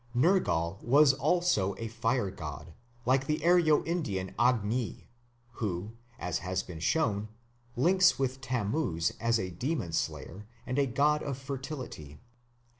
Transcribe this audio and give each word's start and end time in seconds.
Nergal 0.15 0.79
was 0.81 1.13
also 1.13 1.75
a 1.77 1.87
fire 1.87 2.31
god 2.31 2.73
like 3.05 3.27
the 3.27 3.37
Aryo 3.43 3.85
Indian 3.85 4.33
Agni, 4.39 5.07
who, 5.61 5.91
as 6.17 6.39
has 6.39 6.63
been 6.63 6.79
shown, 6.79 7.27
links 7.75 8.17
with 8.17 8.41
Tammuz 8.41 9.11
as 9.19 9.39
a 9.39 9.51
demon 9.51 9.91
slayer 9.93 10.47
and 10.65 10.79
a 10.79 10.87
god 10.87 11.21
of 11.21 11.37
fertility. 11.37 12.19